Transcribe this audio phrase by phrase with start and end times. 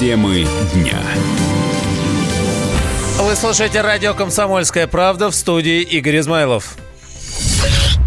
[0.00, 0.98] Темы дня.
[3.18, 6.78] Вы слушаете радио «Комсомольская правда» в студии Игорь Измайлов.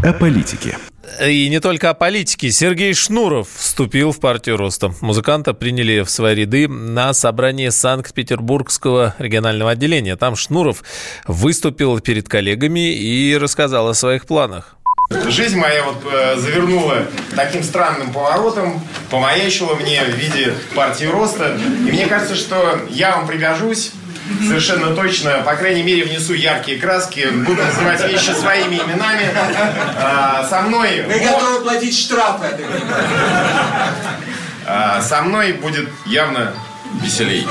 [0.04, 0.80] О политике.
[1.24, 2.50] И не только о политике.
[2.50, 4.92] Сергей Шнуров вступил в партию роста.
[5.02, 10.16] Музыканта приняли в свои ряды на собрании Санкт-Петербургского регионального отделения.
[10.16, 10.84] Там Шнуров
[11.28, 14.78] выступил перед коллегами и рассказал о своих планах.
[15.28, 17.06] Жизнь моя вот э, завернула
[17.36, 21.58] таким странным поворотом, помаячила мне в виде партии роста.
[21.58, 23.92] И мне кажется, что я вам пригожусь
[24.48, 29.30] совершенно точно, по крайней мере, внесу яркие краски, буду называть вещи своими именами.
[29.98, 31.06] А, со мной...
[31.08, 32.48] Мы готовы платить штрафы.
[34.66, 36.54] А, со мной будет явно
[37.02, 37.46] веселей.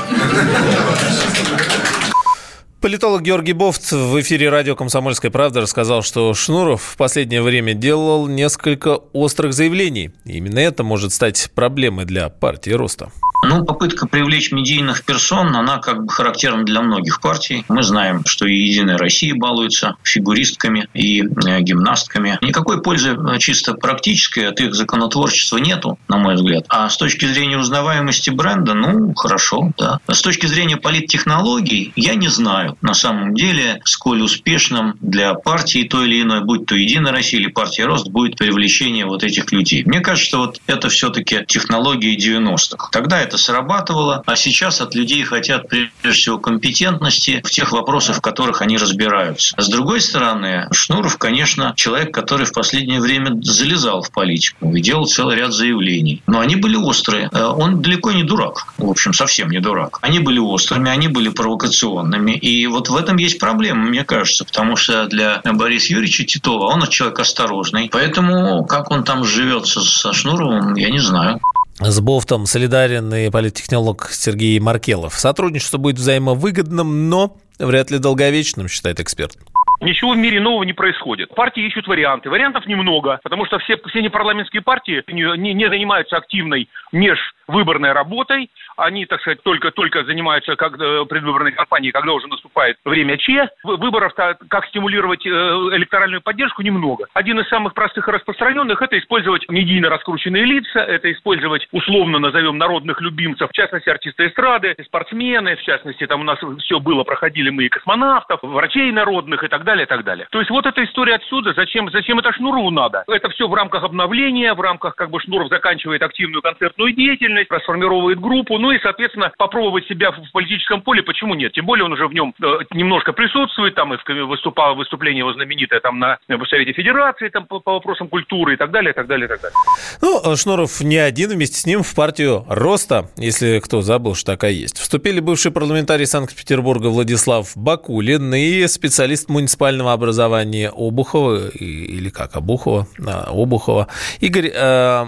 [2.83, 8.27] Политолог Георгий Бофт в эфире радио «Комсомольская правда» рассказал, что Шнуров в последнее время делал
[8.27, 10.11] несколько острых заявлений.
[10.25, 13.09] Именно это может стать проблемой для партии роста.
[13.43, 17.65] Ну, попытка привлечь медийных персон, она как бы характерна для многих партий.
[17.67, 22.37] Мы знаем, что и «Единая Россия» балуется фигуристками и э, гимнастками.
[22.41, 26.65] Никакой пользы э, чисто практической от их законотворчества нету, на мой взгляд.
[26.69, 29.99] А с точки зрения узнаваемости бренда, ну, хорошо, да.
[30.09, 36.07] С точки зрения политтехнологий, я не знаю, на самом деле, сколь успешным для партии той
[36.07, 39.83] или иной, будь то «Единая Россия» или партия «Рост», будет привлечение вот этих людей.
[39.85, 42.89] Мне кажется, что вот это все-таки технологии 90-х.
[42.91, 48.17] Тогда это это срабатывало, а сейчас от людей хотят прежде всего компетентности в тех вопросах,
[48.17, 49.55] в которых они разбираются.
[49.59, 55.07] С другой стороны, Шнуров, конечно, человек, который в последнее время залезал в политику и делал
[55.07, 56.21] целый ряд заявлений.
[56.27, 57.29] Но они были острые.
[57.31, 58.67] Э, он далеко не дурак.
[58.77, 59.97] В общем, совсем не дурак.
[60.01, 62.33] Они были острыми, они были провокационными.
[62.33, 66.85] И вот в этом есть проблема, мне кажется, потому что для Бориса Юрьевича Титова он
[66.87, 67.89] человек осторожный.
[67.91, 71.41] Поэтому как он там живется со Шнуровым, я не знаю.
[71.79, 75.19] С Бофтом солидарен и политтехнолог Сергей Маркелов.
[75.19, 79.37] Сотрудничество будет взаимовыгодным, но вряд ли долговечным, считает эксперт.
[79.83, 81.35] Ничего в мире нового не происходит.
[81.35, 82.29] Партии ищут варианты.
[82.29, 88.49] Вариантов немного, потому что все, все непарламентские партии не, не, не занимаются активной межвыборной работой
[88.77, 93.49] они, так сказать, только-только занимаются как э, предвыборной кампанией, когда уже наступает время Че.
[93.63, 97.05] Выборов как стимулировать э, электоральную поддержку немного.
[97.13, 102.57] Один из самых простых и распространенных– это использовать медийно раскрученные лица, это использовать, условно назовем,
[102.57, 107.49] народных любимцев, в частности, артисты эстрады, спортсмены, в частности, там у нас все было, проходили
[107.49, 110.27] мы и космонавтов, врачей народных и так далее, и так далее.
[110.31, 113.03] То есть вот эта история отсюда, зачем, зачем это Шнурову надо?
[113.07, 118.19] Это все в рамках обновления, в рамках, как бы, Шнуров заканчивает активную концертную деятельность, расформировывает
[118.19, 121.53] группу, ну и, соответственно, попробовать себя в политическом поле, почему нет?
[121.53, 125.79] Тем более он уже в нем э, немножко присутствует, там и выступал, выступление его знаменитое
[125.79, 129.07] там на в Совете Федерации там по, по вопросам культуры и так далее, и так
[129.07, 129.57] далее, и так далее.
[130.01, 134.51] Ну, Шнуров не один, вместе с ним в партию Роста, если кто забыл, что такая
[134.51, 134.77] есть.
[134.77, 143.29] Вступили бывший парламентарий Санкт-Петербурга Владислав Бакулин и специалист муниципального образования Обухова, или как, Обухова, а,
[143.31, 143.87] Обухова,
[144.19, 145.05] Игорь, э,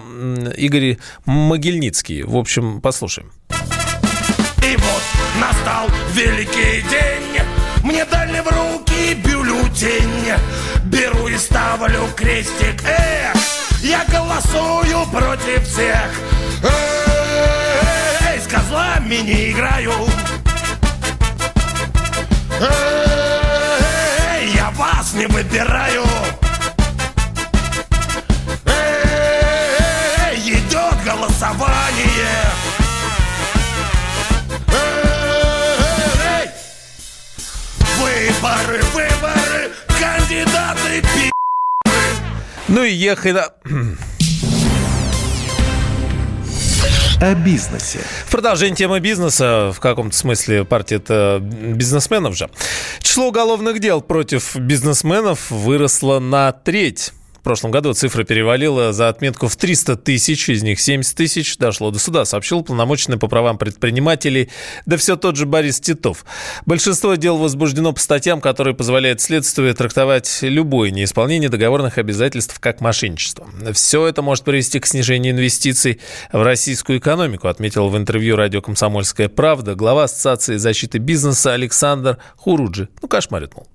[0.57, 2.23] Игорь Могильницкий.
[2.23, 3.31] В общем, послушаем.
[4.65, 5.03] И вот
[5.39, 7.41] настал великий день
[7.83, 10.33] Мне дали в руки бюллетень
[10.85, 13.35] Беру и ставлю крестик Эх,
[13.83, 16.09] я голосую против всех
[18.27, 19.91] Эй, с козлами не играю
[25.15, 26.03] не выбираю
[28.65, 32.45] Эй, идет голосование
[37.97, 41.31] Выборы, выборы, кандидаты пи***.
[42.67, 43.31] Ну и ехай
[47.21, 47.99] О бизнесе.
[48.25, 52.49] В продолжение темы бизнеса, в каком-то смысле партия это бизнесменов же.
[52.99, 57.13] Число уголовных дел против бизнесменов выросло на треть
[57.45, 61.99] прошлом году цифра перевалила за отметку в 300 тысяч, из них 70 тысяч дошло до
[61.99, 64.49] суда, сообщил полномоченный по правам предпринимателей,
[64.85, 66.25] да все тот же Борис Титов.
[66.65, 73.47] Большинство дел возбуждено по статьям, которые позволяют следствию трактовать любое неисполнение договорных обязательств как мошенничество.
[73.73, 76.01] Все это может привести к снижению инвестиций
[76.31, 82.89] в российскую экономику, отметил в интервью радио «Комсомольская правда» глава Ассоциации защиты бизнеса Александр Хуруджи.
[83.03, 83.67] Ну, кошмарит, мол.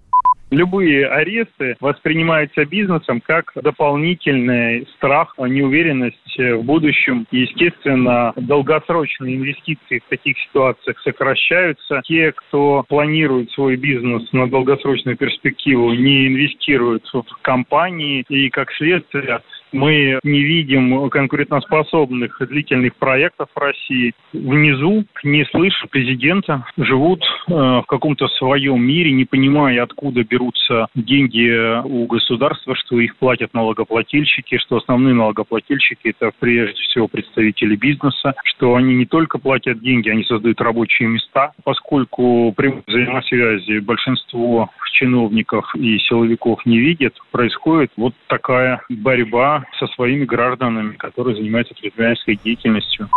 [0.50, 7.26] Любые аресты воспринимаются бизнесом как дополнительный страх, неуверенность в будущем.
[7.30, 12.00] естественно, долгосрочные инвестиции в таких ситуациях сокращаются.
[12.04, 19.40] Те, кто планирует свой бизнес на долгосрочную перспективу, не инвестируют в компании и, как следствие,
[19.72, 24.14] Мы не видим конкурентоспособных длительных проектов в России.
[24.32, 31.80] Внизу, не слыша президента, живут э, в каком-то своем мире, не понимая, откуда берутся деньги
[31.84, 38.74] у государства, что их платят налогоплательщики, что основные налогоплательщики– это прежде всего представители бизнеса, что
[38.74, 45.98] они не только платят деньги, они создают рабочие места, поскольку при взаимосвязи большинство чиновников и
[45.98, 53.08] силовиков не видят, происходит вот такая борьба со своими гражданами, которые занимаются предпринимательской деятельностью.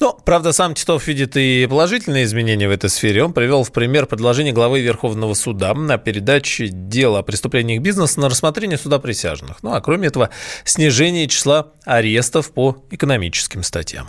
[0.00, 3.22] Ну, правда, сам Титов видит и положительные изменения в этой сфере.
[3.24, 8.28] Он привел в пример предложение главы Верховного суда на передаче дела о преступлениях бизнеса на
[8.28, 9.62] рассмотрение суда присяжных.
[9.62, 10.30] Ну, а кроме этого,
[10.64, 14.06] снижение числа арестов по экономическим статьям.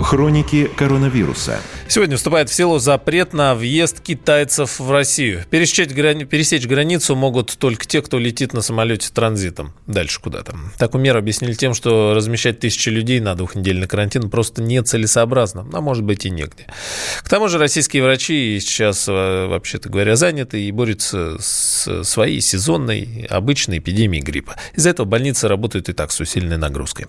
[0.00, 1.60] Хроники коронавируса.
[1.86, 5.44] Сегодня вступает в силу запрет на въезд китайцев в Россию.
[5.50, 6.24] Пересечь, грани...
[6.24, 10.56] Пересечь границу могут только те, кто летит на самолете транзитом дальше куда-то.
[10.78, 16.04] Такую меру объяснили тем, что размещать тысячи людей на двухнедельный карантин просто нецелесообразно, а может
[16.04, 16.66] быть и негде.
[17.22, 23.26] К тому же российские врачи сейчас, э, вообще-то говоря, заняты и борются с своей сезонной
[23.28, 24.56] обычной эпидемией гриппа.
[24.74, 27.06] Из-за этого больницы работают и так с усиленной нагрузкой.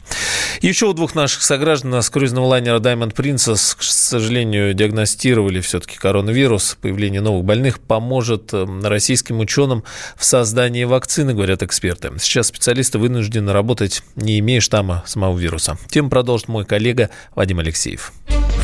[0.62, 6.78] Еще у двух наших сограждан с круизного лайнера Diamond Princess, к сожалению, диагностировали все-таки коронавирус.
[6.82, 9.84] Появление новых больных поможет эм, российским ученым
[10.18, 12.12] в создании вакцины, говорят эксперты.
[12.20, 15.78] Сейчас специалисты вынуждены работать, не имея штамма самого вируса.
[15.90, 18.12] Тем продолжит мой коллега Вадим Алексеев.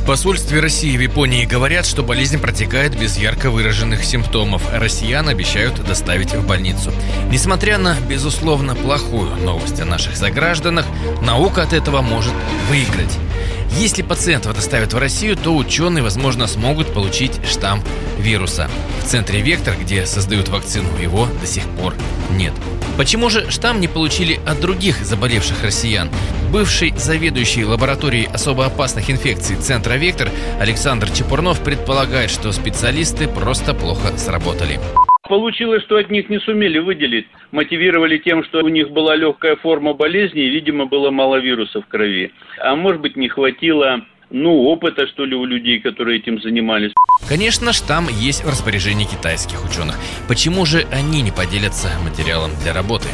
[0.02, 4.64] В посольстве России в Японии говорят, что болезнь протекает без ярко выраженных симптомов.
[4.74, 6.92] Россиян обещают доставить в больницу.
[7.30, 10.88] Несмотря на, безусловно, плохую новость о наших согражданах,
[11.22, 12.34] наука от этого может
[12.70, 13.16] выиграть.
[13.78, 17.84] Если пациентов доставят в Россию, то ученые, возможно, смогут получить штамм
[18.20, 18.70] вируса.
[19.02, 21.96] В центре «Вектор», где создают вакцину, его до сих пор
[22.32, 22.54] нет.
[22.98, 26.10] Почему же штамм не получили от других заболевших россиян?
[26.52, 30.30] Бывший заведующий лабораторией особо опасных инфекций Центра «Вектор»
[30.60, 34.80] Александр Чепурнов предполагает, что специалисты просто плохо сработали.
[35.32, 37.26] Получилось, что от них не сумели выделить.
[37.52, 41.88] Мотивировали тем, что у них была легкая форма болезни и, видимо, было мало вируса в
[41.88, 42.34] крови.
[42.60, 46.92] А может быть, не хватило ну, опыта, что ли, у людей, которые этим занимались.
[47.30, 49.96] Конечно, штамм есть в распоряжении китайских ученых.
[50.28, 53.08] Почему же они не поделятся материалом для работы?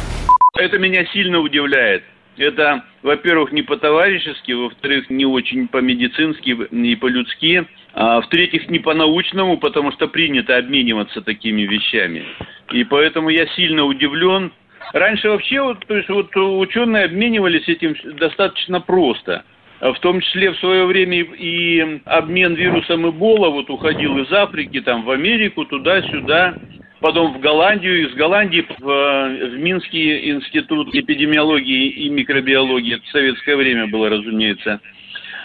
[0.56, 2.02] Это меня сильно удивляет.
[2.36, 7.64] Это, во-первых, не по-товарищески, во-вторых, не очень по-медицински и по-людски.
[8.00, 12.22] А в-третьих, не по-научному, потому что принято обмениваться такими вещами.
[12.70, 14.52] И поэтому я сильно удивлен.
[14.92, 19.42] Раньше вообще, вот, то есть вот ученые обменивались этим достаточно просто.
[19.80, 25.02] В том числе в свое время и обмен вирусом Эбола вот уходил из Африки, там
[25.02, 26.54] в Америку, туда-сюда
[27.00, 33.00] потом в Голландию, из Голландии в, в Минский институт эпидемиологии и микробиологии.
[33.04, 34.80] В советское время было, разумеется.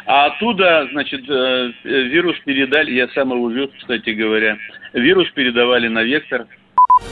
[0.05, 4.57] А оттуда, значит, э, вирус передали, я сам его вез, кстати говоря,
[4.94, 6.45] вирус передавали на вектор.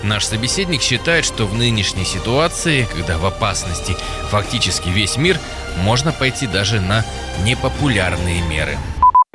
[0.03, 3.93] Наш собеседник считает, что в нынешней ситуации, когда в опасности
[4.29, 5.38] фактически весь мир,
[5.83, 7.03] можно пойти даже на
[7.45, 8.77] непопулярные меры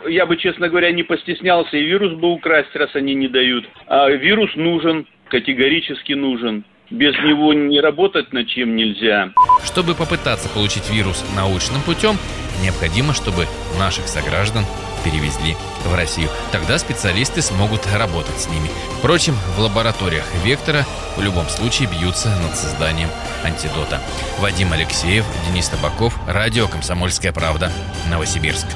[0.08, 3.68] я бы, честно говоря, не постеснялся и вирус бы украсть, раз они не дают.
[3.86, 6.64] А вирус нужен, категорически нужен.
[6.90, 9.32] Без него не работать над чем нельзя.
[9.64, 12.16] Чтобы попытаться получить вирус научным путем,
[12.62, 13.46] необходимо, чтобы
[13.78, 14.64] наших сограждан
[15.04, 16.28] перевезли в Россию.
[16.50, 18.70] Тогда специалисты смогут работать с ними.
[18.98, 20.84] Впрочем, в лабораториях Вектора
[21.16, 23.08] в любом случае бьются над созданием
[23.44, 24.00] антидота.
[24.40, 27.70] Вадим Алексеев, Денис Табаков, Радио «Комсомольская правда»,
[28.10, 28.66] Новосибирск.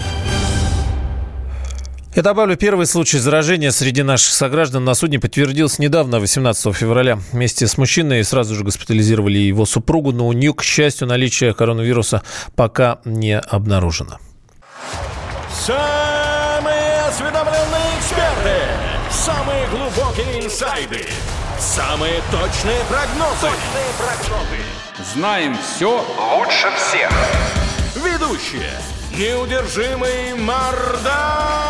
[2.12, 7.20] Я добавлю, первый случай заражения среди наших сограждан на судне подтвердился недавно, 18 февраля.
[7.30, 12.22] Вместе с мужчиной сразу же госпитализировали его супругу, но у нее, к счастью, наличие коронавируса
[12.56, 14.18] пока не обнаружено.
[15.54, 18.56] Самые осведомленные эксперты,
[19.12, 21.06] самые глубокие инсайды,
[21.60, 23.40] самые точные прогнозы.
[23.40, 25.14] Точные прогнозы.
[25.14, 26.04] Знаем все
[26.36, 27.12] лучше всех.
[27.94, 28.72] Ведущие.
[29.16, 31.69] Неудержимый Мардан